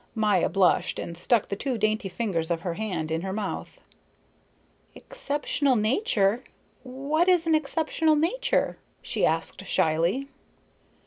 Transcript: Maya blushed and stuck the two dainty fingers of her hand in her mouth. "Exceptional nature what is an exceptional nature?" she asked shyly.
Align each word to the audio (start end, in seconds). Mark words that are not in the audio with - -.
Maya 0.15 0.49
blushed 0.49 0.97
and 0.97 1.15
stuck 1.15 1.47
the 1.49 1.55
two 1.55 1.77
dainty 1.77 2.09
fingers 2.09 2.49
of 2.49 2.61
her 2.61 2.73
hand 2.73 3.11
in 3.11 3.21
her 3.21 3.31
mouth. 3.31 3.79
"Exceptional 4.95 5.75
nature 5.75 6.43
what 6.81 7.27
is 7.27 7.45
an 7.45 7.53
exceptional 7.53 8.15
nature?" 8.15 8.79
she 9.03 9.27
asked 9.27 9.63
shyly. 9.63 10.27